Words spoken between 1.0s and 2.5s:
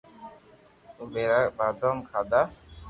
ڀآرا بادوم کادا